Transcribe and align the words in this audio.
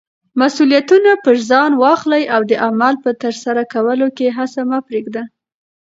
مسولیتونه 0.39 1.09
پر 1.23 1.35
ځان 1.49 1.71
واخله 1.81 2.19
او 2.35 2.41
د 2.49 2.53
عمل 2.65 2.93
په 3.03 3.11
ترسره 3.21 3.63
کولو 3.73 4.07
کې 4.17 4.35
هڅه 4.37 4.61
مه 4.69 4.79
پریږده. 4.87 5.23